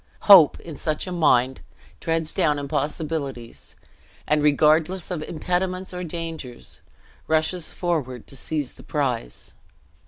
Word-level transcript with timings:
Hope, 0.21 0.59
in 0.59 0.75
such 0.75 1.05
a 1.05 1.11
mind, 1.11 1.61
treads 1.99 2.33
down 2.33 2.57
impossibilities; 2.57 3.75
and, 4.25 4.41
regardless 4.41 5.11
of 5.11 5.21
impediments 5.21 5.93
or 5.93 6.03
dangers, 6.03 6.81
rushes 7.27 7.71
forward 7.71 8.25
to 8.25 8.35
seize 8.35 8.73
the 8.73 8.81
prize. 8.83 9.53